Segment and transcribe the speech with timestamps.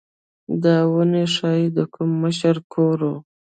[0.63, 3.13] دا ودانۍ ښايي د کوم مشر کور و